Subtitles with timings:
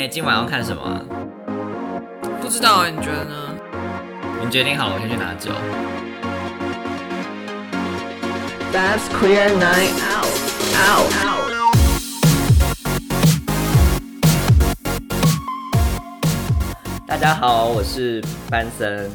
[0.00, 1.04] 哎、今晚要看什么啊、
[2.40, 3.54] 不知道哎、你觉得呢？
[4.42, 5.50] 你决定好了，我先去拿酒。
[8.72, 10.32] That's queer night out.
[10.88, 11.12] Out.
[11.22, 11.52] Out.
[17.06, 19.10] 大家好，我是班森。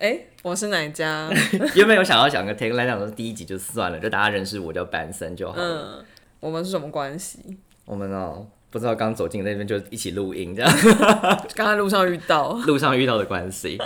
[0.00, 1.30] 哎、我是哪家？
[1.76, 5.62] 原本有想要讲个 take 来讲说第一集就算了，就大家认识我叫班森就好了。
[5.62, 6.04] 嗯，
[6.40, 7.38] 我们是什么关系？
[7.84, 10.72] 我们哦，不知道刚走进那边就一起录音，这样
[11.54, 12.52] 刚才路上遇到。
[12.66, 13.78] 路上遇到的关系。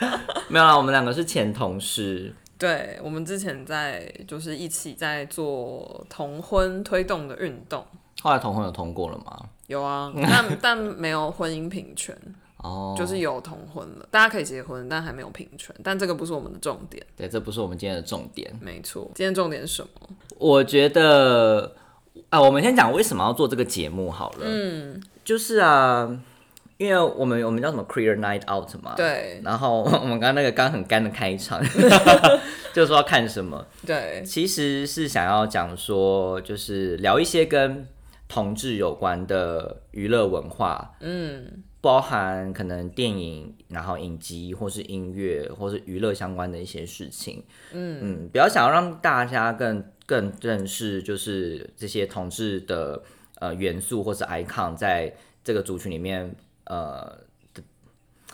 [0.48, 2.32] 没有啦，我们两个是前同事。
[2.58, 7.84] 对，我们之前在就是一起在做同婚推动的运动，
[8.20, 9.48] 后来同婚有通过了吗？
[9.66, 12.14] 有啊，但但没有婚姻平权，
[12.58, 17.04] 哦，就是有同婚了，大家可以结婚，但还没有平权，但这个不是我们的重点。
[17.16, 18.54] 对，这不是我们今天的重点。
[18.60, 20.08] 没错，今天重点是什么？
[20.38, 21.74] 我觉得
[22.30, 24.38] 啊，我们先讲为什么要做这个节目好了。
[24.42, 26.08] 嗯，就是啊，
[26.76, 28.94] 因为我们我们叫什么 Clear Night Out 嘛。。
[28.96, 31.62] 对然后我们刚刚那个刚很干的开场，
[32.72, 37.86] 就是说要看什么，对，其实是想要讲说，就是聊一些跟
[38.28, 47.44] 同志有关的娱乐文化，嗯，包含可能电影，然后影集，或是音乐，或是娱乐相关的一些事情。
[47.72, 53.02] 嗯嗯，比较想要让大家更更认识，就是这些同志的
[53.38, 57.18] 呃元素或是 icon 在这个族群里面呃。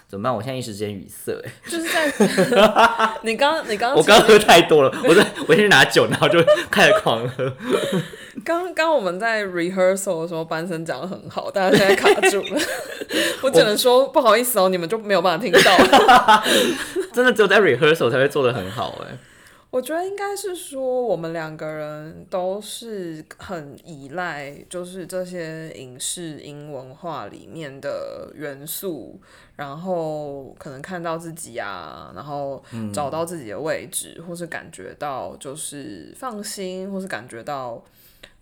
[0.08, 0.34] 怎么办？
[0.34, 2.10] 我现在一时之间语塞，哎，就是在
[3.22, 7.52] 你刚你刚我刚喝太多了，我在我先去拿酒，然后就开始狂喝。
[8.44, 12.60] 刚刚我们在 rehearsal 的时候，班生讲的很好，大家现在卡住了。
[13.42, 16.40] 我只能说不好意思哦，你们就没有办法听到。
[17.12, 19.18] 真的只有在 rehearsal 才会做的很好，哎，
[19.70, 29.20] 我觉得应该是说，我们两个人都是很依赖，就是这些影视音文化里面的元素，
[29.56, 32.62] 然后可能看到自己啊，然后
[32.92, 37.82] 找到自己的位置，或是感觉到就是放心，或是感觉到。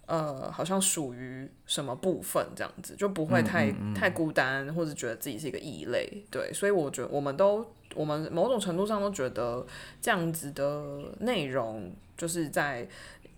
[0.09, 6.25] 呃，好像属于什么部分这样子，就不会太、太孤单，或者觉得自己是一个异类。
[6.31, 7.63] 对，所以我觉得我们都，
[7.95, 9.67] 我们某种程度上都觉得
[10.01, 10.83] 这样子的
[11.21, 12.89] 内容，就是在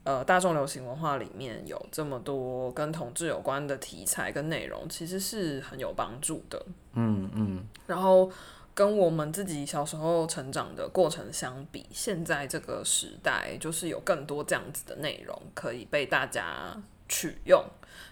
[0.04, 6.64] 呃大众流行文化里面有这么多跟同志有关的题材跟内容，其实是很有帮助的。
[6.92, 8.30] 嗯嗯，然后
[8.74, 16.76] 跟我们自己小时候成长的过程相比，现在这个时代就是有更多这样子的内容可以被大家
[17.08, 17.62] 取用。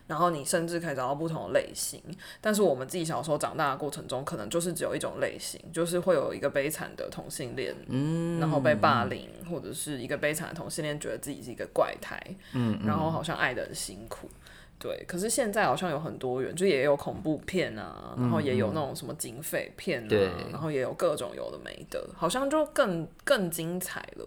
[0.08, 2.02] 然后你甚至可以找到不同的类型，
[2.40, 12.18] 但是我们自己小时候长大的过程中，可能就是只有一种类型，就是会有一个悲惨的同性恋，嗯，然后被霸凌，或者是一个悲惨的同性恋觉得自己是一个怪胎，
[12.54, 14.30] 嗯然后好像爱的很辛苦，
[14.78, 24.24] 对，可是现在好像有很多元，就也有恐怖片啊，然后也有那种什么警匪片啊，对然后也有各种有的没的，好像就更更精彩了。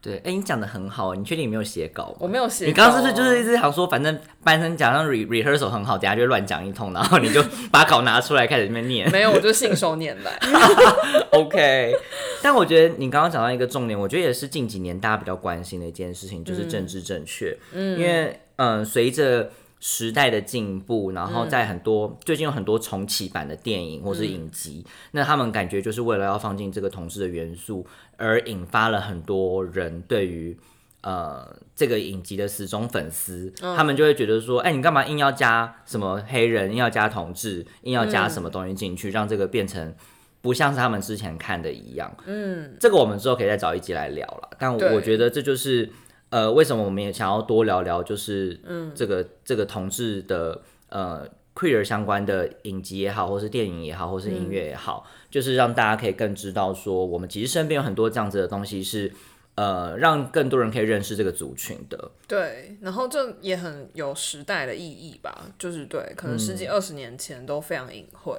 [0.00, 2.16] 对，哎、你讲的很好，你确定你没有写稿吗？
[2.18, 9.08] 我没有写、啊你刚刚是不是就是一直想说，反正班生讲让 re rehearsal 很好，等下就乱讲一通，然后你就把稿拿出来开始那边念。
[9.12, 9.30] 没有？
[9.30, 10.36] 我就信手拈来。
[11.30, 11.94] OK，
[12.42, 17.56] 但我觉得你刚刚讲到一个重点，我觉得也是近几年大家比较关心的一件事情，就是政治正确。
[17.72, 19.52] 嗯，因为嗯、呃随着
[19.82, 27.84] 时代的进步，然后在很多、最近有很多重启版的电影或是影集，那他们感觉就是为了要放进这个同志的元素，
[28.16, 30.56] 而引发了很多人对于。
[31.04, 39.92] 呃，这个影集的死忠粉丝，他们就会觉得说，哎、你干嘛硬要加什么黑人，硬要加同志，硬要加什么东西进去，让这个变成
[40.40, 42.16] 不像是他们之前看的一样。
[42.24, 44.50] 嗯，这个我们之后可以再找一集来聊了。
[44.60, 45.90] 但我觉得这就是
[46.32, 59.12] 呃，为什么我们也想要多聊聊，就是嗯，这个这个同志的呃 queer 相关的影集也好，或是电影也好，或是音乐也好，就是让大家可以更知道说，我们其实身边有很多这样子的东西是。
[59.54, 68.34] 呃，让更多人可以认识这个族群的，对，然后这也很有时代的意义吧，就是对，可能十几二十年前都非常隐晦，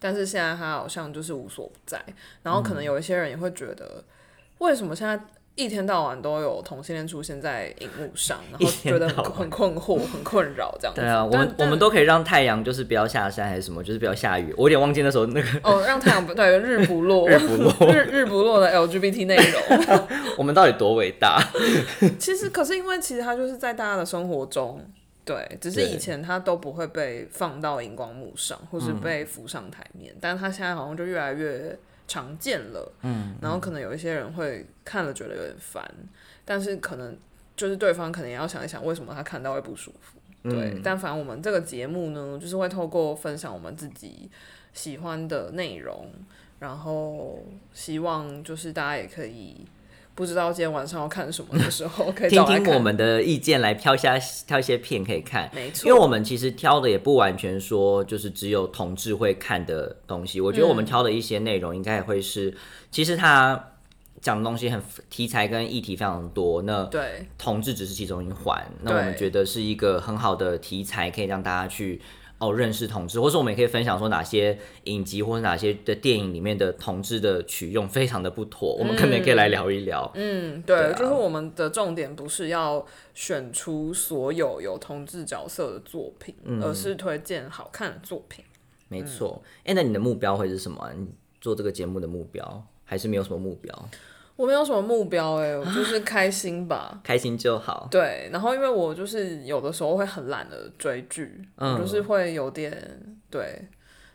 [0.00, 2.04] 但是现在它好像就是无所不在。
[2.42, 4.02] 然后可能有一些人也会觉得，
[4.58, 5.16] 为什么现在
[5.58, 11.00] 一天到晚都有同性恋出现在荧幕上， 然后觉得很很困惑、很困扰这样子。
[11.00, 14.54] 对啊，我们我们都可以让太阳就是不要下山还是什么，就是不要下雨。
[14.56, 20.08] 我有点忘记那时候那个哦，让太阳不对日不落，日不落 日 日不落的 LGBT 内容。
[20.36, 21.42] 我们到底多伟大。
[22.18, 24.80] 其实，可是因为其实它就是在大家的生活中，
[25.24, 31.76] 对，只是以前它都不会被放到荧光幕上，或是被浮上台面，但是它现在好像就越来越
[32.08, 32.92] 常见了。
[33.02, 35.88] 嗯，然后可能有一些人会看了觉得有点烦，
[36.44, 37.16] 但是可能
[37.54, 40.18] 就是对方可能也要想一想，为什么他看到会不舒服。
[40.42, 44.30] 对，但反正我们这个节目呢，就是会透过分享我们自己
[44.72, 46.10] 喜欢的内容，
[46.60, 49.66] 然后希望就是大家也可以
[50.18, 54.18] 不知道今天晚上要看什么 的时候，可以听听我们的意见，来挑下
[54.48, 55.48] 挑一些片可以看。
[55.54, 62.52] 没错，因为我们其实挑的也不完全说就是只有同志会看的东西，我觉得我们挑的一些内容应该也会是，
[62.90, 63.70] 其实它
[64.20, 72.02] 讲的东西很题材跟议题非常多，那对同志只是其中一环，那我们觉得是一个很好的题材，可以让大家去。
[72.38, 80.08] 哦，认识同志，或者我们也可以分享说哪些影集或者哪些的电影里面的同志的取用非常的不妥，我们可能也可以来聊一聊。
[80.14, 88.44] 嗯，对，就是我们的重点不是要选出所有有同志角色的作品，嗯而是推荐好看的作品。
[88.88, 91.06] 没错，哎、那你的目标会是什么啊、你
[91.40, 93.88] 做这个节目的目标还是没有什么目标？
[94.38, 97.00] 我没有什么目标哎、我就是开心吧。
[97.02, 97.88] 开心就好。
[97.90, 102.72] 对，然后因为我就是有的时候会很懒得追剧，嗯就是会有点
[103.28, 103.60] 对，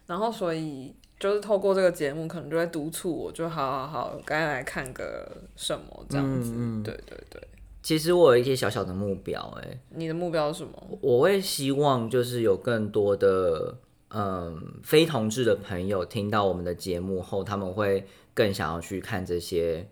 [0.08, 6.54] 然后所以就是透过这个节目，可能就会督促我，就好好好，该来看个什么这样子。
[6.56, 7.46] 嗯对对对，
[7.82, 10.98] 其实我有一些小小的目标、哎，你的目标是什么？
[11.02, 13.78] 我会希望就是有更多的
[14.12, 19.88] 嗯非同志的朋友听到我们的节目后，他们会更想要去看这些嗯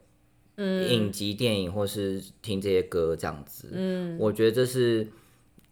[0.62, 3.70] 影集、电影，或是听这些歌这样子。
[3.72, 5.08] 嗯，我觉得这是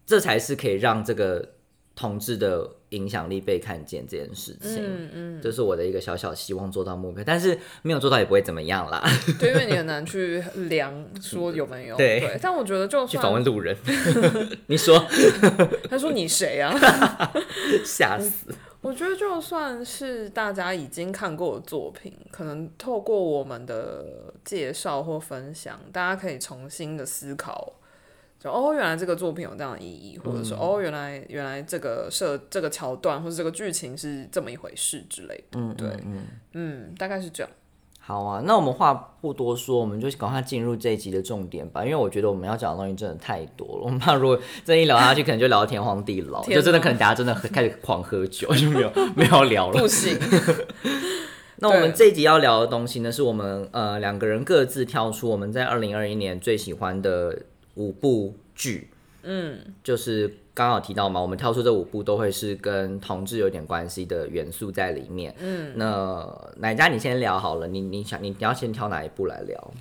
[0.06, 1.50] 这才是可以让这个
[1.94, 4.78] 同志的影响力被看见这件事情。
[4.78, 9.02] 嗯嗯，这是我的一个小小希望做到目标，但是没有做到也不会怎么样啦。
[9.38, 11.96] 对，因为你很难 去量说有没有。
[11.96, 13.76] 对但我觉得就去访问路人，
[14.66, 15.06] 你说
[15.88, 16.74] 他说你谁啊？
[17.84, 18.46] 吓死。
[18.82, 27.74] 我觉得就算是大家已经看过的作品，可能透过我们的介绍或分享，大家可以重新的思考，
[28.38, 35.60] 就哦，原来这个作品有这样的意义，或者说、哦，原来原来这个设这个桥段或者这个剧情是这么一回事之类的。
[35.60, 35.88] 嗯，对
[36.52, 37.52] 嗯，大概是这样。
[38.10, 41.84] 好啊，那我们话不多说，我们就赶快进入这一集的重点吧。
[41.84, 49.86] 因为我觉得我们要讲的东西真的太多了，我们 怕如果这一聊下去，可能就聊到天荒地老，就真的可能大家真的开始狂喝酒，就没有 没有聊了不。
[49.86, 50.18] 行，
[51.62, 57.42] 那我们对这一集要聊的东西呢，是我们呃两个人各自挑出我们在二零二一年最喜欢的
[57.74, 58.90] 五部剧。
[59.22, 65.34] 嗯，就是刚好提到嘛，我们跳出这五部都会是跟同志有点关系的元素在里面。
[65.38, 67.66] 嗯，那哪家你先聊好了？
[67.66, 69.72] 你你想你你要先挑哪一部来聊？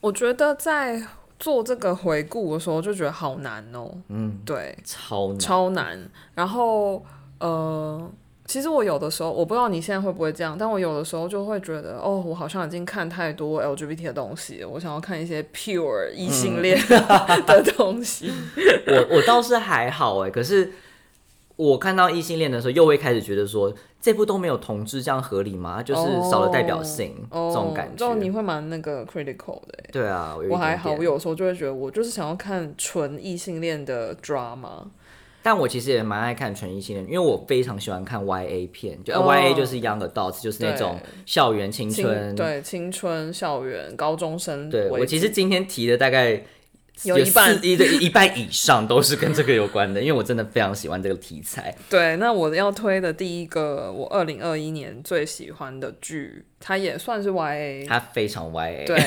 [0.00, 1.00] 我觉得在
[1.38, 3.88] 做这个回顾的时候就觉得好难哦。
[4.08, 5.38] 嗯，对，超难。
[5.38, 6.10] 超难。
[6.34, 7.06] 然后
[7.38, 8.10] 呃，
[8.50, 16.76] 其实我有的时候，我不知道你现在会不会这样，但我有的时候就会觉得，哦，我好像已经看太多 LGBT 的东西，我想要看一些 pure 异性恋
[17.46, 18.32] 的东西。
[18.88, 20.72] 我我倒是还好哎，可是
[21.54, 25.80] 我看到异性恋的时候，又会开始觉得说，这部都没有同志，这样合理吗？
[25.80, 28.32] 就是少了代表性、哦，这种感觉就你。
[28.32, 29.90] 会蛮那个 critical 的欸。
[29.92, 34.86] 对啊，我还好，我有时候就会觉得，我就是想要看纯异性恋的 drama。
[35.42, 42.34] 但我其实也蛮爱看纯异性恋，因为我非常喜欢看 YA 片，就、呃哦 YA 就是 Young Adults，就是那种校园青青春。
[42.34, 46.42] 对青春校园高中生对我其实今天提的大概
[47.04, 51.74] 有一半四一对一半以上都是跟这个有关的，因为我真的非常喜欢这个题材。
[51.88, 57.86] 对，那我要推的第一个，我二零二一年最喜欢的剧，它也算是 YA。
[57.88, 58.86] 它非常 YA。
[58.86, 58.98] 对，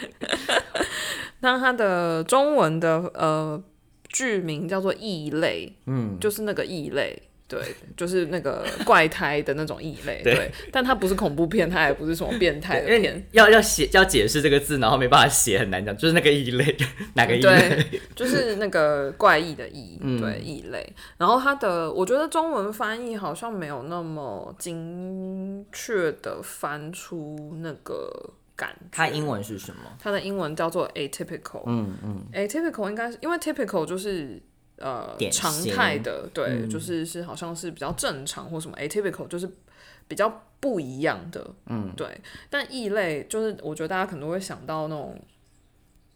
[1.40, 3.62] 那它的中文的呃
[4.12, 7.22] 剧名叫做《异类》，嗯，就是那个异类。
[7.50, 7.60] 对，
[7.96, 16.76] 就是那个怪胎的那种异类，对对，但它不是恐怖片，它也不是什么变态的要要写要解释这个字，然后没办法写，很难讲，就是那个异类，
[17.14, 17.68] 哪个异类？
[17.90, 20.92] 对，就是那个怪异的异， 嗯对，异类。
[21.18, 28.76] 然后它的，我觉得中文翻译好像没有那么精确的翻出那个感。
[28.92, 29.80] 它英文是什么？
[29.98, 34.40] 它的英文叫做 atypical，嗯嗯，atypical 应该是因为 typical 就是
[34.76, 39.50] 呃常态的，对，嗯就是是好像是比较正常或什么 atypical 就是
[40.06, 42.06] 比较不一样的，嗯，对。
[42.50, 45.18] 但异类就是我觉得大家可能会想到那种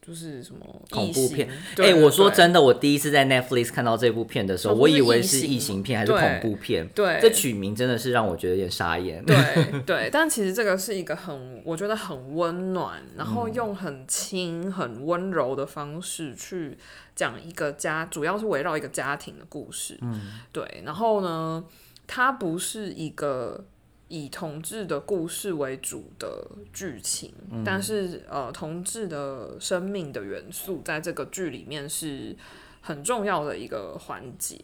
[0.06, 1.48] 就是什么恐怖片。
[1.74, 6.86] 对哎、我说真的，我第一次在 Netflix 看到这部片的时候，我以为是异形片还是恐怖片。
[6.88, 9.24] 对这取名真的是让我觉得有点傻眼。
[9.26, 16.76] 对对，但其实这个是一个很，我觉得很温暖，然后嗯用很轻、很温柔的方式去
[17.16, 19.96] 讲一个家，主要是围绕一个家庭的故事。
[20.02, 20.82] 嗯，对。
[20.84, 21.64] 然后呢，
[22.06, 23.64] 它不是一个
[24.08, 32.36] 以同志的故事为主的剧情，嗯但是呃，同志的生命的元素在这个剧里面是
[32.80, 34.58] 很重要的一个环节。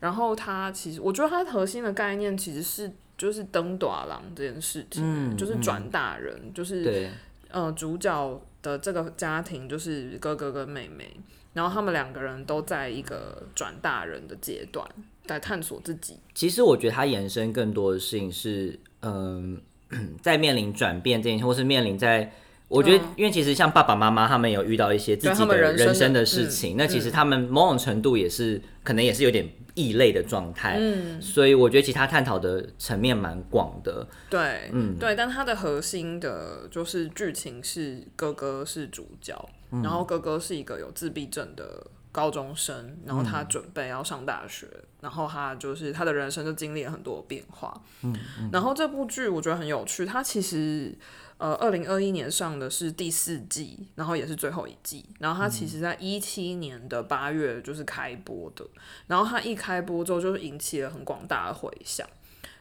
[0.00, 7.08] 然后它其实，我觉得它核心的概念其实是就是登短郎这件事情，嗯就是转大人，就是，
[7.48, 11.16] 呃，主角的这个家庭就是哥哥跟妹妹，
[11.52, 14.84] 然后他们两个人都在一个转大人的阶段，
[15.26, 16.18] 在探索自己。
[16.34, 19.60] 其实我觉得它延伸更多的事情是，嗯、
[20.22, 22.32] 在面临转变这件事，或是面临在。
[22.68, 34.96] 我觉得，因为其实像爸爸妈妈他们有遇到一些自对己的人生的事情，那其实他们某种程度也是可能也是有点异类的状态，嗯，所以我觉得其实他探讨的层面蛮广的，对，嗯。
[34.98, 39.46] 对，但它的核心的就是剧情是哥哥是主角，
[39.82, 44.68] 然后哥哥是一个有自闭症的高中生，然后他准备要上大学，
[45.00, 48.14] 然后他就是他的人生就经历了很多变化，嗯，
[48.52, 50.96] 然后这部剧我觉得很有趣，它其实。
[51.38, 55.04] 呃，二零二一年上的是第四季，然后也是最后一季。
[55.18, 58.64] 然后它其实在一七年的八月就是开播的，
[59.08, 62.06] 然后它一开播之后就是引起了很广大的回响。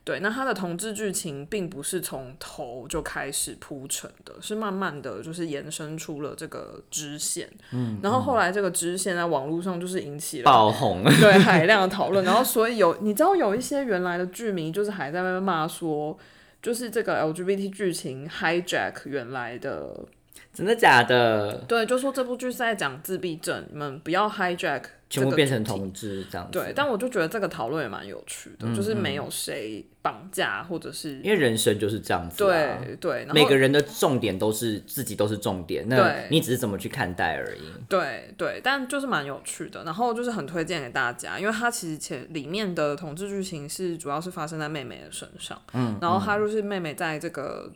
[0.03, 7.47] 对，那它的同志剧情并不是从头就开始铺陈的，是慢慢的就是延伸出了这个支线。
[7.71, 16.17] 嗯，然后后来这个支线在网络上就是引起了爆红，对海量的讨论，然后所以有你知道有一些原来的剧迷就是还在那边骂说，
[16.63, 20.03] 就是这个 LGBT 剧情 hijack 原来的，
[20.51, 21.57] 真的假的？
[21.67, 24.81] 对，就说这部剧是在讲自闭症，你们不要 hijack
[25.11, 25.81] 全部变成同。
[25.93, 37.61] 志这样子，对，但我就觉得这个讨论也蛮有趣的，就是没有谁绑架或者是因为人生就是这样子、啊，对对，每个人的重点都是自己都是重点，那你只是怎么去看待而已。
[37.89, 47.69] 对对，但就是蛮有趣的，然后就是很推荐给大家，因为它其实前里面的同志剧情是主要是发生在妹妹的身上，嗯，然后她就是妹妹在这个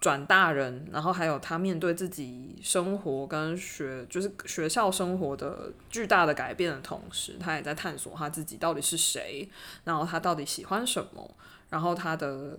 [0.00, 9.48] 转大人，然后还有他面对自己生活跟学就是学校生活的巨大的改变的同时，他也在探索他自己到底是谁，
[9.84, 11.34] 然后他到底喜欢什么，
[11.70, 12.58] 然后他的。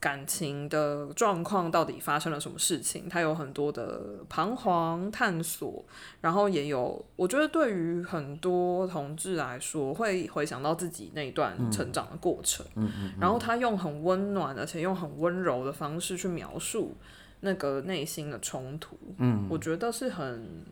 [0.00, 3.06] 感情的状况到底发生了什么事情？
[3.06, 5.84] 他有很多的彷徨探索，
[6.22, 16.96] 然后也有，我觉得对于很多同志来说，会回想到自己那一段成长的过程，嗯嗯然后他用很温暖而且用很温柔的方式去描述
[17.40, 20.64] 那个内心的冲突，嗯，我觉得是很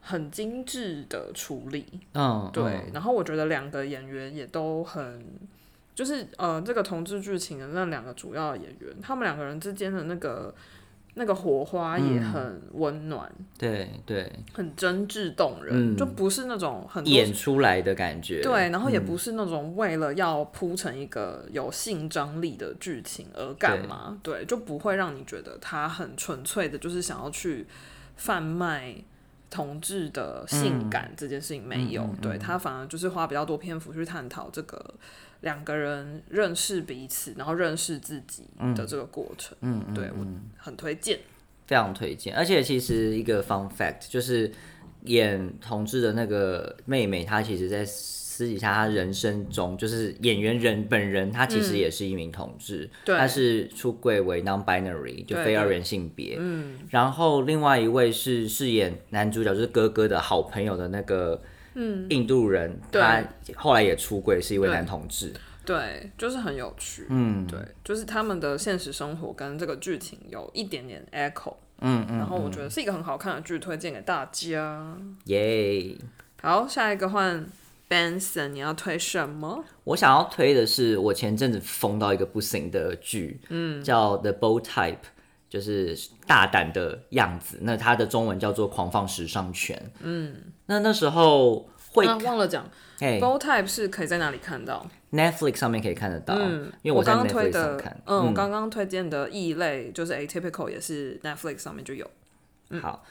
[0.00, 5.22] 很精致的处理，嗯，对，然后我觉得两个演员也都很，
[6.00, 10.54] 就是呃，这个同志剧情的那两个主要演员，他们两个人之间的那个
[11.12, 15.96] 那个火花也很温暖，对对，很真挚动人，嗯。
[15.98, 27.66] 就不是那种很演出来的感觉，对，然后也不是那种为了要铺成一个有性张力的剧情而干嘛，对，就不会让你觉得他很纯粹的，就是想要去
[28.16, 28.94] 贩卖
[29.50, 34.82] 同志的性感这件事情没有，对他反而就是花比较多篇幅去探讨这个
[35.42, 38.44] 两个人认识彼此，然后认识自己
[38.76, 40.26] 的这个过程，嗯，对我
[40.58, 41.18] 很推荐，
[41.66, 42.36] 非常推荐。
[42.36, 44.52] 而且其实一个 fun fact 就是
[45.04, 56.36] 演同志的那个妹妹，她其实在私底下她人生中，就是演员人本人，她其实也是一名同志，嗯对她是出柜为 non-binary，就对对非二元性别。
[56.38, 61.40] 嗯，然后另外一位是饰演男主角，就是哥哥的好朋友的那个。
[61.74, 63.00] 嗯，印度人，对。
[63.00, 63.24] 他
[63.56, 65.32] 后来也出柜，是一位男同志。
[65.64, 74.96] 对，就是很有趣，嗯，对，就是他们的现实生活跟这个剧情有一点点 echo，嗯嗯，然后我觉得是一个很好看的剧，推荐给大家。
[75.26, 75.96] 耶、
[76.42, 77.46] 好，下一个换
[77.88, 79.62] Benson，你要推什么？
[79.84, 84.94] 我想要推的是我前阵子疯到一个不行的剧，嗯，叫《The Bold Type》，
[85.50, 85.94] 就是
[86.26, 87.58] 大胆的样子。
[87.60, 89.76] 那它的中文叫做《狂放时尚圈》。
[90.00, 92.64] 嗯，那那时候会啊，忘了讲
[93.00, 98.00] 哎 b o Type 是可以在哪里看到？Netflix 上面可以看得到，嗯，因为我刚刚推 Netflix 上的看，。
[98.06, 102.08] 嗯，我刚刚推荐的异类就是 Atypical，也是 Netflix 上面就有。
[102.80, 103.04] 好，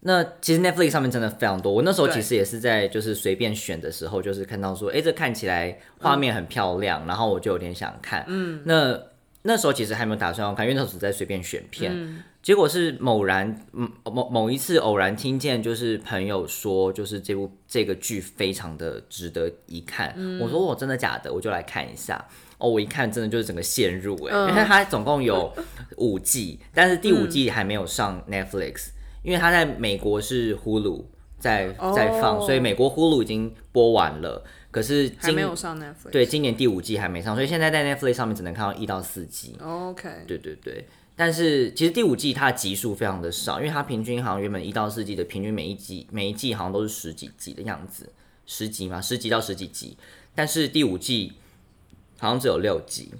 [0.00, 1.72] 那其实 Netflix 上面真的非常多。
[1.72, 8.24] 我那时候其实也是在就是随便选的时候，就是看到说，哎、这看起来画面很漂亮，然后我就有点想看。
[8.28, 9.00] 嗯，那
[9.48, 12.22] 那时候其实还没有打算要看，因为那时候只在随便选片。
[12.42, 20.14] 结果是某然，嗯，某某一次偶然听见，就是朋友说，就是这部这个剧非常的值得一看。
[20.38, 22.22] 我说我真的假的，我就来看一下。
[22.58, 25.50] 哦，我一看真的就是整个陷入哎、因为它总共有
[25.96, 28.88] 五季，但是第五季还没有上 Netflix，、
[29.22, 31.04] 因为它在美国是 Hulu
[31.38, 34.44] 在在放，哦所以美国 Hulu 已经播完了。
[34.70, 36.10] 可是今还没有上 Netflix。
[36.10, 39.56] 对今年第五季还没上，所以现在在 Netflix 上面只能看到一到四集。
[39.60, 48.08] ，OK，对对对，但是其实第五季它的集数非常的少，因为它平均好像原本一到四季的平均每一集每一季好像都是十几集的样子。
[48.50, 49.94] 十集嘛，十集到十几集，
[50.34, 51.34] 但是第五季
[52.18, 53.12] 好像只有六集，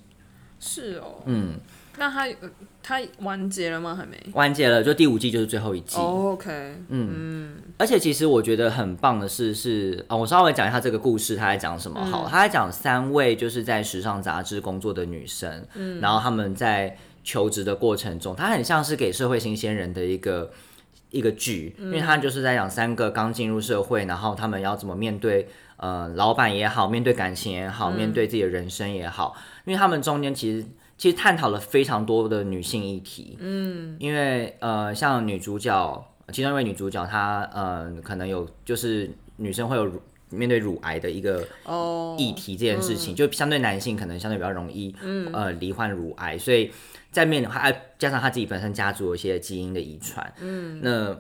[0.59, 1.61] 是哦，嗯，
[1.99, 2.51] 那他呃
[2.83, 3.95] 他完结了吗？
[3.95, 4.17] 还没。
[4.33, 5.99] 完结了，就第五季就是最后一季。
[5.99, 12.29] 哦 OK，嗯而且其实我觉得很棒的是，是啊、我稍微讲一下这个故事，他在讲什么好了。
[12.31, 20.51] 他在讲三位就是在时尚杂志工作的女生，嗯，然后他们在求职的过程中，它很像是给社会新鲜人的一个
[21.11, 30.67] 一个剧，因为他就是在讲三个刚进入社会，然后他们要怎么面对呃老板也好，面对感情也好，面对自己的人生也好，因为他们中间其实。
[30.99, 44.95] 其实探讨了非常多的女性议题，嗯，因为呃，像女主角，其中一位女主角，她呃，可能有就是女生会有乳面对乳癌的一个哦，议题这件事情，就相对男性可能相对比较容易，
[45.33, 46.71] 呃，罹患乳癌，所以
[47.13, 51.17] 在面还加上她自己本身家族有一些基因的遗传，嗯，那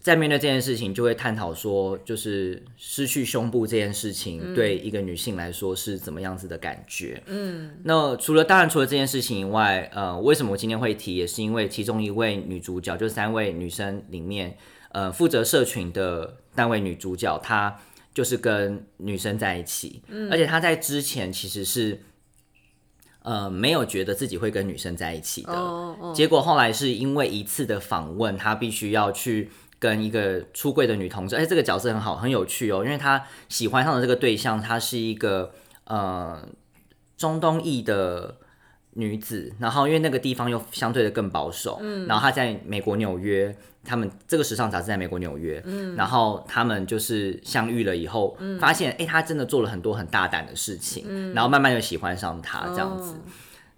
[0.00, 14.56] 在面对这件事情，就会探讨说，就是失去胸部这件事情对一个女性来说是怎么样子的感觉，嗯，那除了当然除了这件事情以外，呃，为什么我今天会提，也是因为其中一位女主角，就三位女生里面，
[14.92, 17.78] 呃，负责社群的那位女主角，她
[18.14, 22.00] 就是跟女生在一起，而且她在之前其实是。
[23.22, 29.50] 呃，没有觉得自己会跟女生在一起的，结果后来是因为一次的访问，她必须要去
[29.80, 35.52] 跟一个出柜的女同志，哎，这个角色很好，很有趣哦，因为她喜欢上的这个对象，她是一个
[35.84, 36.46] 呃
[37.16, 38.36] 中东裔的
[38.92, 48.58] 女子，然后因为那个地方又相对的更保守，嗯，然后她在美国纽约，他们这个时尚杂志在美国纽约，嗯，然后他们就是相遇了以后，嗯。
[48.58, 53.14] 发现哎，她真的做了很多很大胆的事情，嗯，然后慢慢就喜欢上他这样子。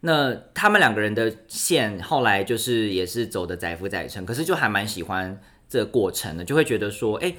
[0.00, 5.38] 那他们两个人的线后来就是也是走的载浮载沉，可是就还蛮喜欢
[5.72, 7.34] 这个过程呢，就会觉得说，哎、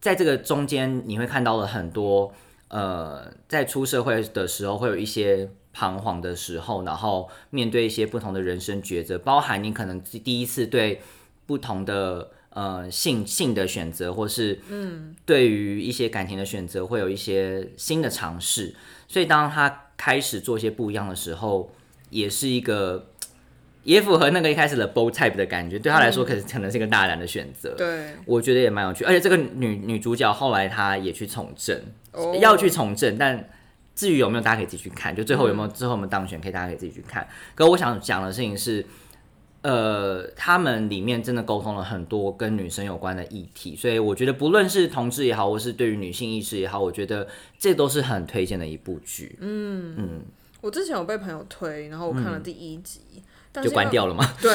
[0.00, 2.32] 在这个中间你会看到了很多，
[2.68, 11.02] 呃，在出社会的时候会有一些彷徨的时候，然后面对一些不同的人生抉择，包含你可能第一次对
[11.44, 18.74] 不同的呃性性的选择，或是嗯对于一些感情的选择，会有一些新的尝试。
[19.06, 21.70] 所以当他开始做一些不一样的时候，
[22.08, 23.10] 也是一个。
[23.84, 27.74] 也符合那个一开始的 bold type 的感觉，对他来说可是可能是一个大胆的选择。
[27.76, 31.80] 对，我觉得也蛮有趣，而且这个女女主角后来她也去从政，
[32.12, 33.48] 哦要去从政，但
[33.94, 35.14] 至于有没有，大家可以自己去看。
[35.14, 37.26] 就最后有没有，最后我们当选，可以大家可以自己去看。
[37.54, 38.84] 可我想讲的事情是，
[39.62, 47.26] 呃，他们里面真的沟通了很多跟女生有关的议题，所以我觉得不论是同志也好，或是对于女性意识也好，我觉得
[47.58, 49.36] 这都是很推荐的一部剧。
[49.40, 50.08] 嗯嗯
[50.60, 53.22] 我之前有被朋友推，然后我看了第一集，但
[53.62, 54.24] 就关掉了吗？
[54.40, 54.52] 对，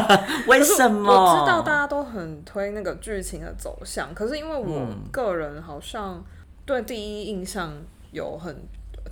[0.46, 1.10] 为什么？
[1.12, 6.22] 我知道大家都很推那个剧情的走向，可是因为我嗯个人好像
[6.64, 7.72] 对第一印象
[8.10, 8.56] 有很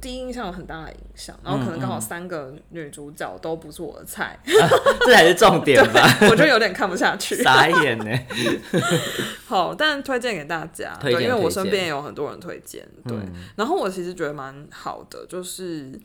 [0.00, 6.06] 第一印象有很大的影响，然后可能刚好嗯三个女主角都不是我的菜， 这才是重点吧？
[6.30, 7.42] 我就有点看不下去。
[7.42, 8.10] 傻眼呢。
[9.46, 13.16] 好，但推荐给大家，对，因为我身边也有很多人推荐，对。
[13.56, 15.98] 然后我其实觉得蛮好的，就是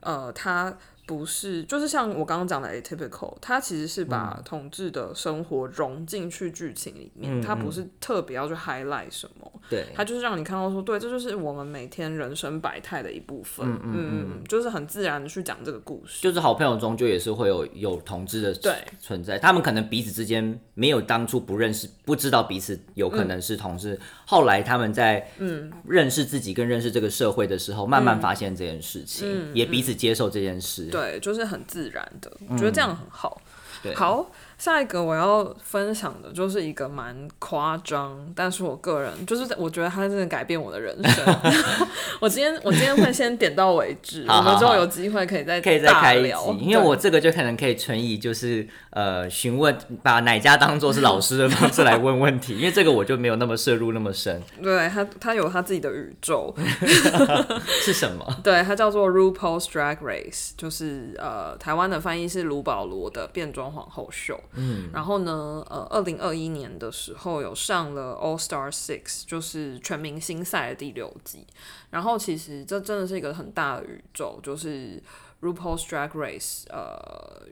[0.00, 0.72] 呃，它
[1.04, 4.42] 不是就是像我刚刚讲的 atypical，它其实是把嗯。
[4.44, 18.74] 同志的生活融进去剧情里面，它不是特别要去 highlight 什么，对，它就是让你看到说，对，这就是我们每天人生百态的一部分，嗯嗯就是很自然的去讲这个故事，就是好朋友中就也是会有有同志的对。
[19.00, 25.72] 存在，他们可能彼此之间没有当初不认识，不知道彼此有可能是同志，后来他们在嗯。
[25.86, 30.86] 认识自己跟认识这个社会的时候，慢慢发现这件事情，也彼此接受这件事。
[30.92, 33.40] 对，就是很自然的，我觉得这样很好。
[33.82, 34.30] 对好，
[34.62, 41.36] 下一个我要分享的就是一个蛮夸张，但是我个人就是我觉得它真的改变我的人生。
[42.22, 56.54] 我今天我今天会先点到为止，好好好我们之后有机会可以再可以再开一集大聊，因为我对这个就可能可以存疑就是呃询问，把哪家当做是老师的方式来问问题，因为这个我就没有那么摄入那么深，对他他有他自己的宇宙，
[57.66, 58.24] 是什么？
[58.44, 64.38] 对，它叫做 RuPaul's Drag Race，就是呃，台湾的翻译是卢保罗的变装皇后秀。
[64.54, 71.46] 嗯，然后呢，呃，二零二一年的时候有上了 All Star Six，就是全明星赛的第六季。
[71.90, 75.02] 然后其实这真的是一个很大的宇宙，就是
[75.40, 77.46] RuPaul's Drag Race，呃，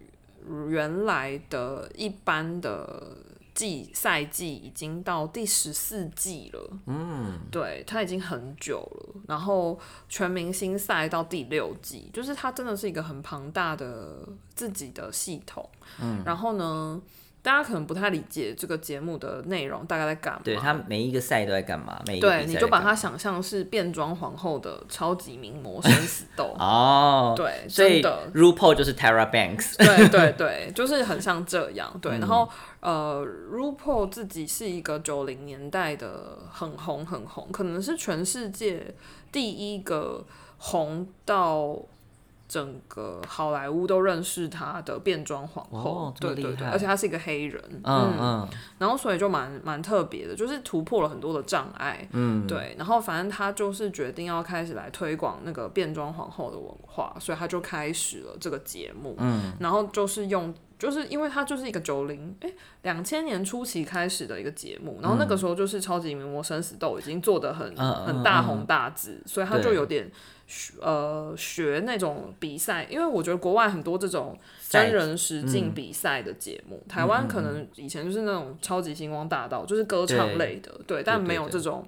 [0.68, 3.16] 原来的一般的
[3.54, 6.70] 季赛季已经到第十四季了。
[6.86, 9.20] 嗯对，它已经很久了。
[9.28, 14.18] 然后全明星赛到第六季，就是它真的是一个很庞大的
[14.54, 15.68] 自己的系统。
[16.00, 17.00] 嗯，然后呢，
[17.42, 20.40] 大家可能不太理解这个节目的内容大概在干嘛。
[20.44, 22.00] 对它每一个赛都在干嘛？
[22.06, 26.54] 每一个对，你就把它想象是变装皇后的超级名模生死斗。
[26.58, 31.92] 哦，对，所以真的 RuPaul 就是 Tara Banks，对对对，就是很像这样。
[32.00, 32.48] 对， 嗯然后
[32.80, 38.94] 呃，RuPaul 自己是一个九零年代的很红很红，可能是全世界
[39.30, 40.24] 第一个
[40.58, 41.78] 红到。
[42.50, 59.14] 整个好莱坞都认识她的变装皇后，哦对对对，而且她是一个黑人，嗯嗯然后所以就蛮蛮特别的，就是突破了很多的障碍，嗯，对，然后反正他就是决定要开始来推广那个变装皇后的文化，所以他就开始了这个节目。
[59.18, 62.50] 嗯，然后就是用，就是因为它就是一个九零哎
[62.82, 70.10] 两千年初期开始的一个节目，然后那个时候就是超级名模生死斗已经做的很、很大红大紫，所以他就有点
[70.46, 74.36] 学呃学那种比赛，因为我觉得国外很多这种
[74.68, 81.86] 真人实境比赛的节目，台湾可能以前就是那种超级星光大道，就是歌唱类的，对，但没有这种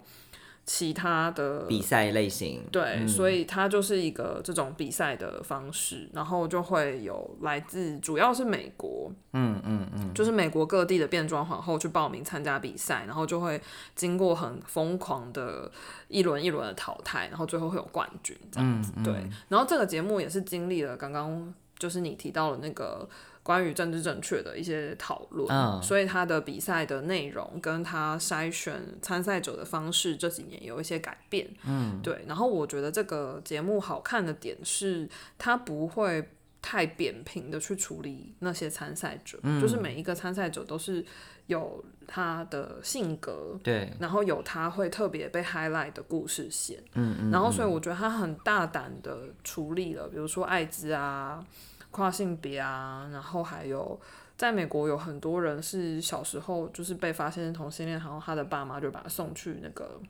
[0.75, 13.61] 其他的比赛类型，对，所以它就是一个这种比赛的方式，然后就会有来自主要是美国，嗯嗯嗯，就是美国各地的变装皇后去报名参加比赛，然后就会
[13.95, 15.71] 经过很疯狂的
[16.09, 18.93] 一轮一轮的淘汰，然后最后会有冠军这样子。
[19.05, 19.13] 对，
[19.51, 23.07] 然后这个节目也是经历了刚刚就是你提到的那个
[23.43, 31.49] 关于政治正确的一些讨论，嗯所以他的比赛的内容跟他筛选参赛者的方式这几年有一些改变。
[31.67, 32.25] 嗯，对。
[32.27, 36.29] 然后我觉得这个节目好看的点是，他不会
[36.61, 41.05] 太扁平的去处理那些参赛者，就是每一个参赛者都是
[41.49, 51.45] 有他的性格，对，然后有他会特别被 highlight 的故事线，嗯嗯，然后所以我觉得他很大胆的处理了，比如说艾滋啊、
[51.93, 54.01] 跨性别啊，然后还有
[54.37, 60.01] 在美国有很多人是小时候就是被发现同性恋，然后他的爸妈就把他送去那个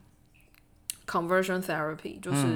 [1.06, 2.46] conversion therapy，就是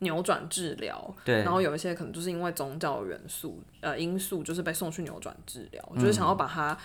[0.00, 1.36] 扭转治疗，对。
[1.42, 6.76] 然后有一些可能就是因为宗教元素呃因素，就是被送去扭转治疗，就是想要把他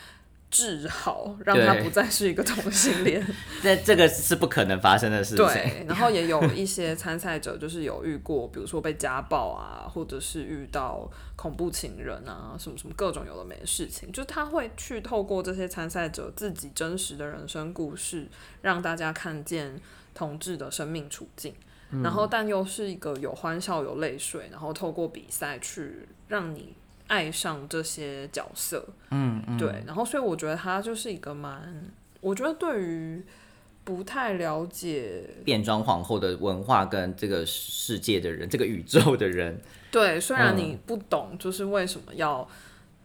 [0.50, 3.26] 治好，让他不再是一个同性恋。
[3.64, 18.28] 那这个是不可能发生的事情，对，然后也有一些参赛者就是有遇过，比如说被家暴啊，或者是遇到恐怖情人啊，什么什么各种有的没的事情，就是他会去透过这些参赛者自己真实的人生故事，
[18.62, 19.80] 让大家看见
[20.14, 21.54] 同志的生命处境。
[22.04, 26.76] 然后，但又是一个有欢笑、有泪水，然后透过比赛去让你
[27.10, 28.88] 爱上这些角色。
[29.12, 31.84] 嗯嗯，对，然后所以我觉得他就是一个蛮，
[32.22, 33.22] 我觉得对于
[33.84, 39.60] 不太了解，变装皇后的文化跟这个世界的人，这个宇宙的人，
[39.92, 42.50] 对，虽然嗯你不懂，就是为什么要。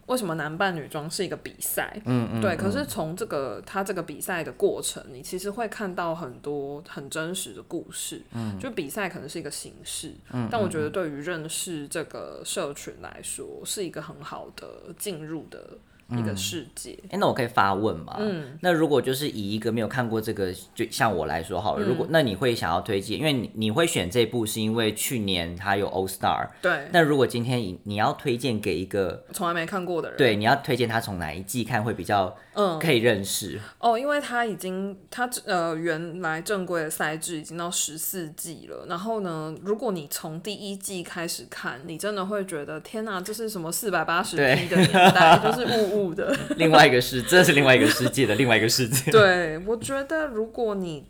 [0.07, 1.99] 为什么男扮女装是一个比赛？
[2.05, 8.21] 嗯嗯，对，可是从这个他这个比赛的过程，你其实会看到很多很真实的故事。
[8.33, 15.77] 嗯，就比赛可能是一个形式，嗯但我觉得对于认识这个社群来说，是一个很好的进入的
[16.09, 16.97] 一个世界。
[17.09, 18.15] 哎、那我可以发问吗？
[18.19, 33.59] 嗯，那如果就是以一个没有看过这个，就像我来说好了，如嗯果那你会想要推荐，因为你你会选这部是因为去年它有 All Star，对，那如果今天你你要推荐给一个，从来没看过的人，对，你要推荐他从哪一季看会比较嗯，可以认识？
[33.79, 44.55] 哦，因为他已经他呃原来正规的赛制已经到十四季了，然后呢，如果你从第一季开始看，你真的会觉得天哪，这是什么四百八十对。
[44.55, 46.35] P 的年代，就是雾 雾的。
[46.57, 49.09] 另外一个世，这是另外一个世界的另外一个世界。
[49.13, 51.07] 对，我觉得如果你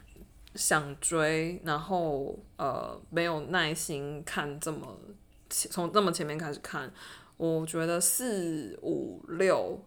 [0.54, 4.98] 想追，然后呃没有耐心看这么
[5.50, 6.92] 从这么前面开始看，
[7.38, 9.80] 我觉得四五六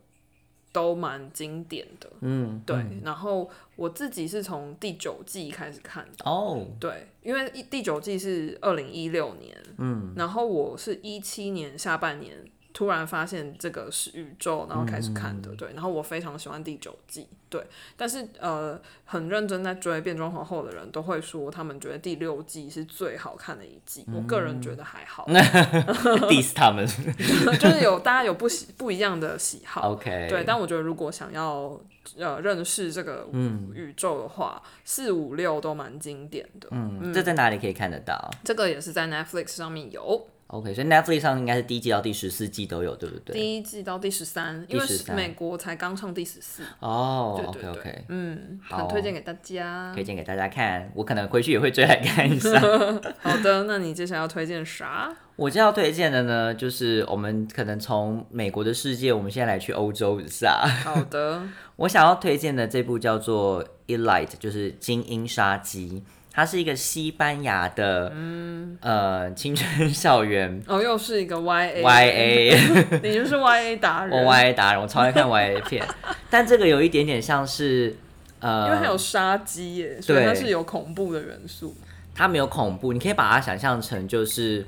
[0.72, 2.10] 都蛮经典的。
[2.20, 12.36] 嗯，对，然后我自己是从第九季开始看的，哦，对，因为一第九季是二零一六年，嗯，然后我是一七年下半年
[12.78, 17.60] 突然发现这个是宇宙，然后开始看嗯的，对，然后我非常喜欢第九季，对，
[17.96, 26.86] 但是呃，很认真在追变装皇后的人都会说，他们觉得第六季是最好看的一季，我个人觉得还好，diss 他们。
[27.58, 29.94] 就是有大家有不喜不一样的喜好。
[29.94, 31.80] OK，对，但我觉得如果想要
[32.16, 33.26] 呃认识这个
[33.74, 36.68] 宇宙的话，四五六都蛮经典的。
[36.70, 38.30] 嗯，这在哪里可以看得到？
[38.44, 40.28] 这个也是在 Netflix 上面有。
[40.48, 43.34] OK，所以 Netflix 上应该是第一季到第十四季都有，对不对？
[43.34, 50.02] 第一季到第十三，因为是美国才刚上第十四，哦对，OK 对 OK，嗯，好很推荐给大家推。
[50.02, 52.58] 荐给大家看，我可能回去也会追来看一下。
[53.20, 55.14] 好的，那你接下来要推荐啥？
[55.36, 60.66] 我今天要推荐的呢，就是我们可能从美国的世界，我们现在来去欧洲一下。
[60.82, 61.42] 好的，
[61.76, 66.02] 我想要推荐的这部叫做《Elite》，就是《精英杀机》，
[66.38, 68.78] 它是一个西班牙的，嗯。
[68.80, 70.62] 呃，青春校园。
[70.68, 75.84] 哦，又是一个 Y A YA， 你就是 Y A 达人，我 YA 达人，我超爱看 YA 片，
[76.30, 77.96] 但这个有一点点像是，
[78.38, 81.74] 呃，因为它有杀机耶，所以它是有恐怖的元素。
[82.14, 84.64] 它没有恐怖，你可以把它想象成就是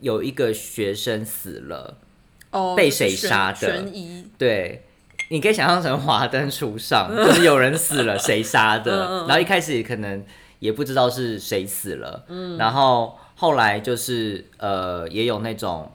[0.00, 1.96] 有一个学生死了，
[2.50, 3.56] 哦，被谁杀的。
[3.56, 4.84] 悬疑，对，
[5.30, 9.06] 你可以想象成华灯初上，就是有人死了， 谁杀的？
[9.08, 9.26] 嗯。
[9.26, 10.22] 然后一开始可能
[10.60, 12.56] 也不知道是谁死了，嗯。
[12.56, 15.90] 然后后来就是呃，也有那种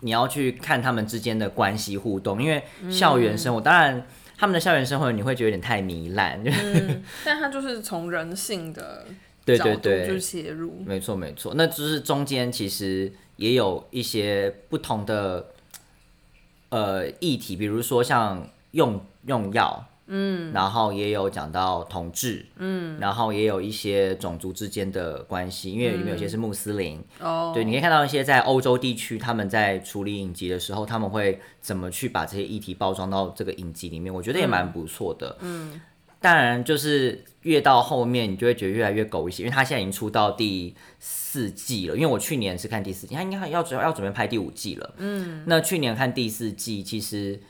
[0.00, 4.06] 你要去看他们之间的关系互动，因为校园生活，当然
[4.38, 9.04] 他们的校园生活你会觉得有点太糜烂， 嗯，但他就是从人性的
[9.44, 10.08] 对角度对对。
[10.08, 10.82] 就切入。
[10.86, 15.48] 没错没错，那就是中间其实也有一些不同的
[16.70, 35.80] 呃议题，比如说像用用药，嗯，然后也有讲到同志，嗯，然后也有一些种族之间的关系，因为里面有些是穆斯林，哦，对，你可以看到一些在欧洲地区他们在处理影集的时候，他们会怎么去把这些议题包装到这个影集里面，我觉得也蛮不错的，嗯。
[36.22, 41.94] 当然，就是越到后面，你就会觉得越来越狗血，因为他现在已经出到第四季了。
[41.94, 44.94] 因为我去年是看第四季，他应该要准要准备拍第五季了。
[44.98, 47.40] 嗯，那去年看第四季，其实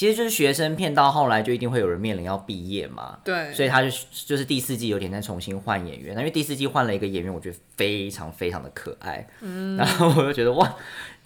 [0.00, 3.18] 其实就是学生片，到后来就一定会有人面临要毕业嘛。
[3.22, 3.90] 对，所以他就
[4.24, 10.74] 就是第四季有点在重新换演员，那因为第四季换了一个演员，我觉得非常非常的可爱，嗯， 然后我就觉得哇，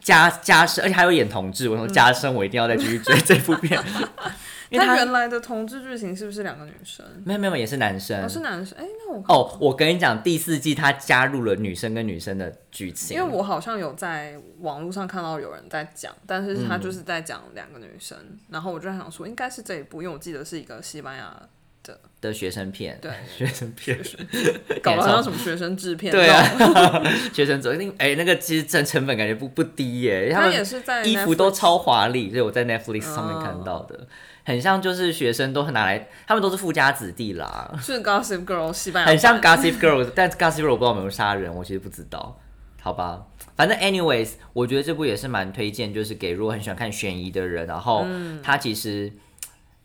[0.00, 3.80] 加加深，而且还有演同志，我说加深，我一定要再继续追这部片，
[4.70, 7.04] 因为他他原来的同志剧情是不是两个女生？
[7.24, 8.24] 没有没有也是男生。
[8.24, 8.76] 哦，是男生。
[8.78, 18.16] 哎，那我哦，我跟你讲，第四季他加入了女生跟女生的剧情，因为我好像有在网络上看到有人在讲，但是嗯他就是在讲两个女生，
[18.50, 21.34] 然后我就在想说，应该是这一部，因为我记得是一个西班牙
[21.82, 23.12] 的的学生片，对。
[23.36, 23.98] 学生片，
[24.82, 26.42] 搞得好像什么学生制片，对啊，
[27.34, 34.06] 学生走，哎、那个其实真成本感觉不不低耶，他他也是在衣服都超华丽，所以我在 Netflix 上面看到的，
[34.44, 42.38] 很像就是学生都拿来，他们都是富家子弟啦，是 Gossip Girl 西班牙，很像 Gossip Girl， 但 Gossip Girl 我不知道有没有杀人，我其实不知道，
[42.80, 43.24] 好吧，
[43.56, 49.10] 反正 anyways，我觉得这部也是蛮推荐，就是给如果很喜欢看悬疑的人，然后嗯它其实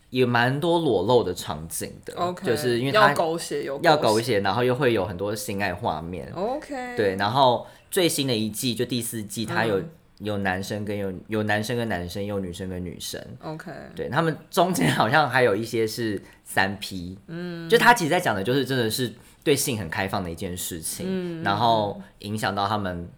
[0.09, 9.89] 也蛮多裸露的场景的就是因为要狗血有要狗狗血，然后又会有很多性爱画面，，OK，对，然后最新的一季就第四季，它有、嗯
[10.19, 13.21] 有男生跟有有男生跟男生，有女生跟女生。
[13.41, 19.11] ，OK，对他们中间好像还有一些是三 P，嗯，就他其实在讲的就是真的是
[19.43, 23.09] 对性很开放的一件事情，嗯然后影响到他们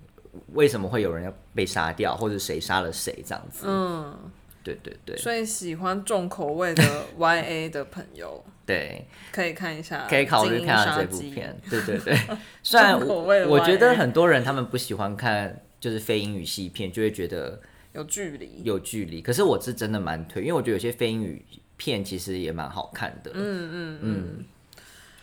[0.54, 3.66] 为什么会有人要被杀掉，或者谁杀了谁这样子。
[3.68, 4.16] 嗯，
[4.64, 5.18] 对对对。
[5.18, 6.84] 所以喜欢重口味的
[7.18, 11.60] YA 的朋友对，可以看一下，可以考虑看下这部片。
[11.70, 12.16] 对对对，
[12.62, 17.60] 虽然我我觉得很多人他们不喜欢看就是非英语系片，就会觉得。
[17.94, 19.22] 有距离，有距离。
[19.22, 23.32] 可是我是真的蛮推，因为我觉得有些非英语片其实也蛮好看的。
[23.34, 24.46] 嗯嗯嗯。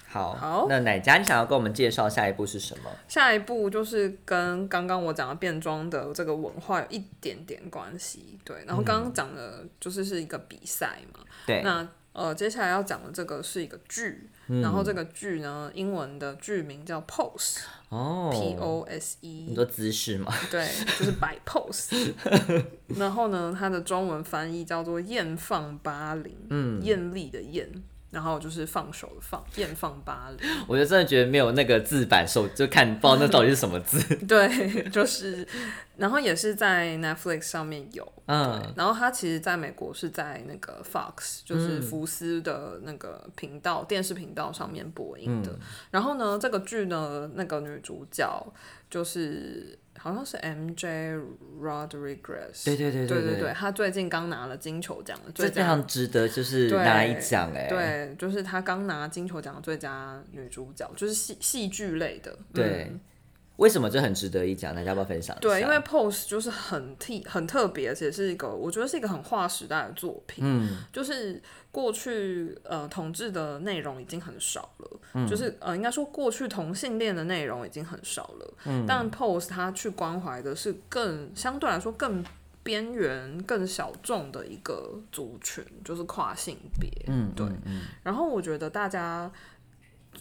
[0.07, 2.91] 好，好那奶家，你想要跟我们介绍下一步是什么？
[3.09, 8.63] 下一步就是跟刚刚我讲的变装的这个文化有一点点关系，对。
[8.67, 20.33] 然后刚刚讲的就是是一个比赛嘛，对，那呃接下来要讲的这个是一个剧，嗯然后这个剧呢，英文的剧名叫 Pose，P 哦，O S E，很多姿势嘛？
[20.51, 20.67] 对，
[20.99, 22.13] 就是摆 pose。
[22.99, 27.71] 然后呢，它的中文翻译叫做“艳放巴黎”，嗯，艳丽的艳，
[28.11, 30.47] 然后就是放手放，艳放巴黎。
[30.67, 33.99] 我就真的觉得没有那个字版手，就看不知道那到底是什么字。
[34.27, 35.47] 对，就是，
[35.97, 45.55] 然后也是在 Netflix 上面有，嗯，然后它其实在美国是在那个 Fox，就是福斯的那个频道、电视频道上面播映的。
[45.91, 48.55] 然后呢，这个剧呢，那个女主角
[48.89, 51.21] 就是好像是 MJ
[51.61, 57.67] Rodriguez，对对对对对对，她最近刚拿了金球奖的这非常值得，就是拿一奖哎。
[57.69, 62.37] 对，就是她刚拿金球奖的最佳女主角，就是戏戏剧类的。
[62.55, 63.01] 对嗯
[63.59, 64.73] 为什么这很值得一讲？
[64.75, 65.49] 大家要不要分享一下？
[65.49, 70.45] 对，因为 Pose 就是很替很特别，而且是一个我觉得是一个很划时代的作品。
[70.47, 71.43] 嗯，就是
[71.73, 78.55] 过去呃同志的内容已经很少了，就是呃应该说过去同性恋的内容已经很少了。
[78.65, 82.25] 嗯，但 Pose 它去关怀的是更相对来说更
[82.63, 86.89] 边缘、更小众的一个族群，就是跨性别。
[87.09, 87.45] 嗯，对。
[88.05, 89.29] 然后我觉得大家。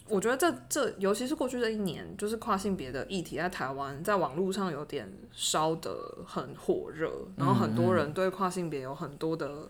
[0.06, 9.68] 我觉得这这，尤其是过去这一年，就是跨性别的议题在台湾在网络上有点烧得很火热，然后很多人对跨性别有很多的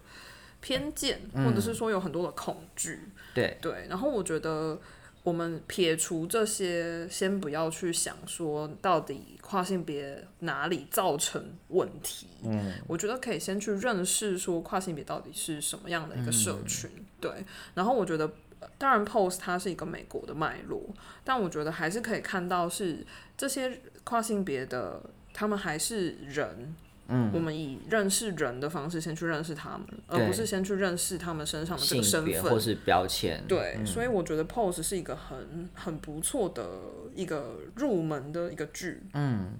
[0.60, 3.00] 偏见，或者是说有很多的恐惧。
[3.34, 4.78] 对对，然后我觉得
[5.22, 12.26] 我们撇除这些，先不要去想说到底跨性别哪里造成问题。
[12.44, 16.90] 嗯，我觉得可以先去认识说跨性别到底是什么样的一个社群。
[17.20, 18.30] 对，然后我觉得。
[18.76, 20.82] 当然，pose 它是一个美国的脉络，
[21.24, 26.74] 但我觉得还是可以看到是这些跨性别的，他们还是人。
[27.10, 33.42] 嗯，我们以认识人的方式先去认识他们，而不是先去认识他们身上的这个身份或是标签。
[33.48, 36.68] 对，所以我觉得 pose 是一个很很不错的
[37.14, 39.02] 一个入门的一个剧。
[39.14, 39.54] 嗯。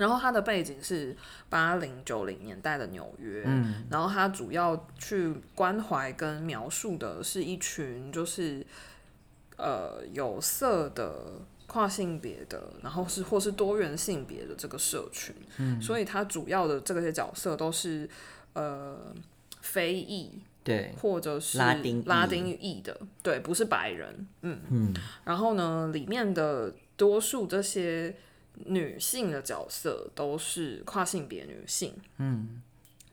[0.00, 1.14] 然后它的背景是
[1.50, 8.66] 八零九零年代的纽约，嗯，然后它主要去关怀跟描述的是一群就是
[9.58, 11.32] 呃有色的
[11.66, 18.08] 跨性别的，然后是或是多元性别的这个社群，嗯，所以它主要的这些角色都是
[18.54, 18.96] 呃
[19.60, 20.30] 非裔，
[20.64, 24.60] 对，或者是拉丁拉丁裔的，对，不是白人，嗯。
[24.70, 28.16] 嗯，然后呢，里面的多数这些。
[28.66, 32.62] 女性的角色都是跨性别女性，嗯，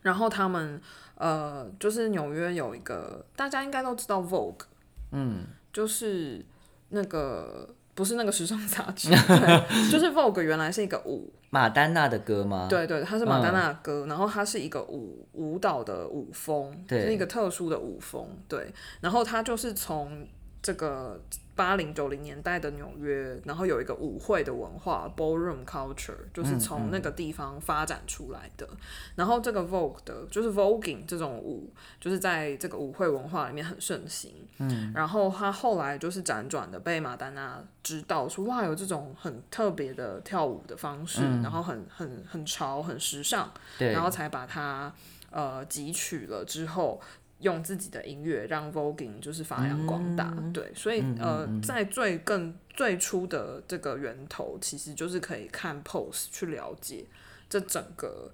[0.01, 0.81] 然后他们
[1.15, 4.65] 呃，就是纽约有一个大家应该都知道 Vogue，
[5.11, 6.45] 嗯，就是
[6.89, 9.09] 那个不是那个时尚杂志，
[9.91, 12.67] 就是 Vogue 原来是一个舞，马丹娜的歌吗？
[12.69, 20.27] 对对，它是马丹娜的歌，然后它是一个舞舞蹈的舞风，是一个特殊的舞风，对，然后它就是从
[20.61, 21.21] 这个。
[21.57, 28.69] 八零九零年代的纽约，然后有一个舞会的文化，ballroom culture，就是从那个地方发展出来的。
[29.15, 34.31] 然后这个 vogue 的，就是 voguing 这种舞，就是在这个舞会文化里面很盛行。
[34.59, 44.93] 嗯，然后他后来就是辗转的被马丹娜知道，说哇有这种很特别的跳舞的方式，然后很很很潮、很时尚，然后才把它
[45.31, 47.01] 呃汲取了之后。
[47.39, 57.05] 用自己的音乐让 voguing 就是发扬光大，对，所以呃，在最更最初的这个源头，其实就是可以看 pose 去了解
[57.49, 58.31] 这整个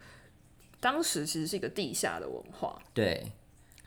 [0.80, 3.32] 当时其实是一个地下的文化，对，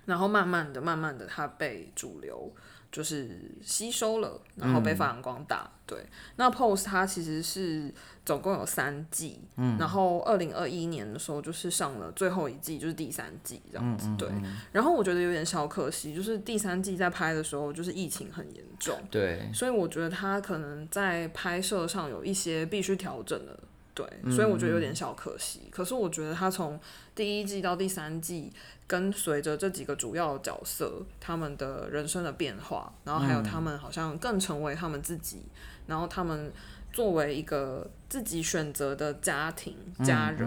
[0.05, 2.53] 然后慢慢的、慢慢的，它被主流。
[2.97, 3.29] 就是
[3.61, 5.71] 吸收了，然后被发扬光大。
[5.85, 5.99] 对，
[6.37, 7.93] 那 Pose 它其实是
[8.25, 14.09] 总共有三季，嗯，然后二零二一年的时候就是上了最后一季，就是第三季这样子。
[14.17, 14.31] 对，
[14.73, 23.59] 然后我觉得有点小可惜，就是第三季在拍的时候就是疫情很严重，对，所以我觉得它可能在拍摄上有一些必须调整的。
[23.97, 25.63] 对，所以我觉得有点小可惜。
[25.71, 26.79] 可是我觉得他从
[27.15, 28.53] 第一季到第三季，
[28.87, 35.41] 跟随着这几个主要角色他们的人生的变化，然后还有他们好像更成为他们自己，
[35.87, 36.53] 然后他们
[36.93, 40.47] 作为一个自己选择的家庭家人，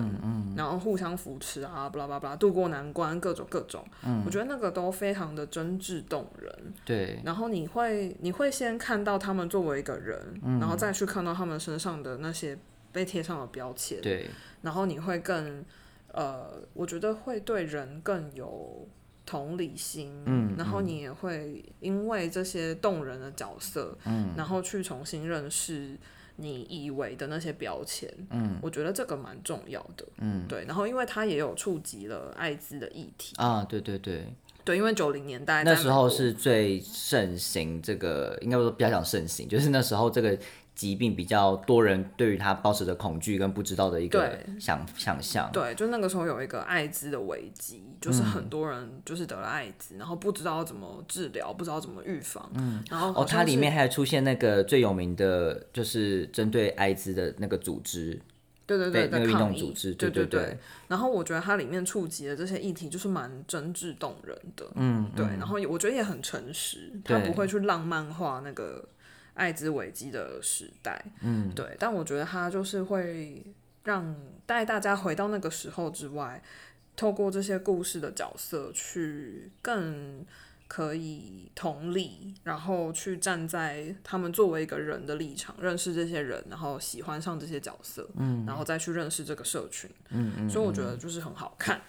[0.55, 3.83] 然后互相扶持啊，巴拉巴拉，度过难关，各种各种。
[4.23, 6.73] 我觉得那个都非常的真挚动人。
[6.85, 7.19] 对。
[7.25, 12.55] 然后你会你会先看到他们作为一个人，然后再去看到他们身上的那些。
[12.91, 14.27] 被贴上了标签，对，
[14.61, 15.63] 然后你会更，
[16.11, 18.87] 呃，我觉得会对人更有
[19.25, 25.95] 同理心，嗯，然后你也会因为这些动人的角色，嗯，然后去重新认识
[26.37, 33.35] 你以为的那些标签，嗯，我觉得这个蛮重要的，嗯，对，然后因为它也有触及了艾滋的议题。
[33.37, 34.25] 啊，对对对，
[34.63, 40.35] 对，因为九零年代那时候是最盛行这个，应该说比较讲盛行，就是那时候这个。
[40.79, 45.49] 疾病比较多人对于它保持着恐惧跟不知道的一个想想象。
[45.51, 52.49] 对，就那个时候有一个艾滋的危机，就是很多人就是得了艾滋，然后不知道怎么治疗，不知道怎么预防。
[52.55, 58.17] 嗯，然后哦，它里面还出现那个最有名的就是针对艾滋的那个组织，
[58.65, 60.57] 对对对，那个运动组织，对对对。
[60.87, 65.25] 然后我觉得它里面触及的这些议题就是蛮真挚动人的，嗯，对。
[65.25, 68.87] 然后我觉得也很诚实，他不会去浪漫化那个。
[69.39, 73.41] 艾滋危机的时代，嗯，对，但我觉得他就是会
[73.85, 74.13] 让
[74.45, 76.43] 带大家回到那个时候之外，
[76.97, 80.25] 透过这些故事的角色去更
[80.67, 91.79] 可以同理，然后去站在他们作为一个人的立场，认识这些人，然后喜欢上这些角色，嗯，然后再去认识这个社群，嗯嗯，所以我觉得就是很好看。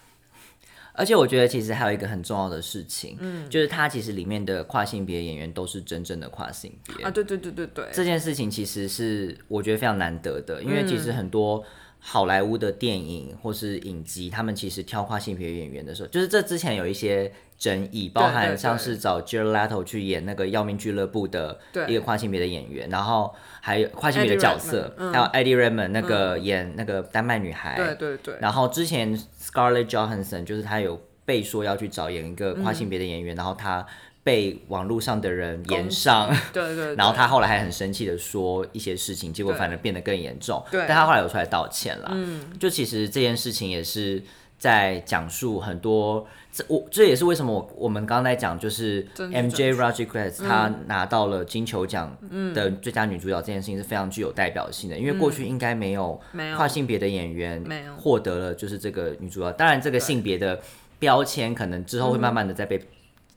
[1.01, 7.03] 而且我觉得其实还有一个很重要的事情，嗯，就是它其实里面的跨性别演员都是真正的跨性别。
[7.03, 11.65] 啊，对对对对对，这件事情其实是我觉得非常难得的，因为其实很多
[11.99, 29.15] 好莱坞的电影或是影集，他们其实挑跨性别演员的时候，就是这之前有一些争议，包含像是找 Leto 去演那个《要命俱乐部》的一个跨性别的演员，然后还有跨性别的角色还有 Eddie Redmond 那个演那个丹麦女孩，对对对，然后之前
[29.53, 33.85] Scarlett Johansson 就是她有被说要去找演一个跨性别的演员，然后她
[34.23, 40.63] 被网络上的人言上，对对， 然后她后来还很生气的说一些事情，结果反而变得更严重。
[40.71, 42.11] 对但她后来有出来道歉了。
[42.13, 44.23] 嗯，就其实这件事情也是
[44.61, 46.25] 在讲述很多。
[46.53, 52.17] 这我这也是为什么我我们刚刚在讲，就是 M J 正确 Rodriguez 她拿到了金球奖
[52.53, 56.21] 的最佳女主角这件事情是非常具有代表性的，因为过去应该没有
[56.57, 57.65] 跨性别的演员
[57.97, 59.53] 获得了就是这个女主角。
[59.53, 60.61] 当然，这个性别的
[60.99, 62.81] 标签可能之后会慢慢的再被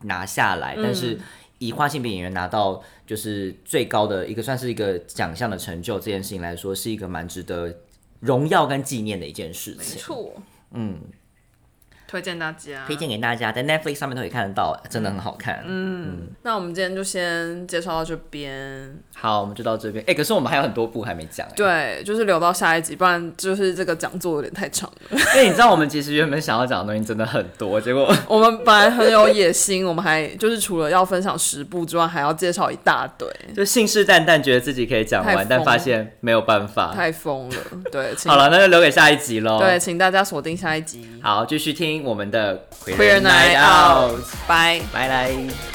[0.01, 1.17] 拿下来，但是
[1.59, 7.71] 以跨性别演员拿到就是最高的一个算是一个奖项的成就这件事情来说，是一个蛮值得
[8.19, 10.01] 荣耀跟纪念的一件事没情。
[10.01, 10.34] 错，
[10.74, 11.11] 嗯，
[12.14, 15.64] 推荐大家，推荐给大家，在 Netflix 上面都可以看得到，真的很好看。
[15.66, 20.05] 嗯，那我们今天就先介绍到这边，好，我们就到这边。
[20.07, 25.18] 哎、可是我们还有很多部还没讲、哎，对，就是留到下一集，不然就是这个讲座有点太长了。
[25.34, 36.93] 因为你知道我们其实原本想要讲的东西真的很多，结果 我们本来很有野心，我们还就是除了要分享十部之外，还要介绍一大堆，就信誓旦旦觉得自己可以讲完，但发现没有办法。
[36.93, 37.55] 太疯了。
[37.91, 39.57] 对，请好了，那就留给下一集喽。
[39.57, 41.09] 对，，请大家锁定下一集。
[41.24, 44.81] 好，继续听我们的 Queer Night Out 拜。
[44.91, 45.72] 拜拜。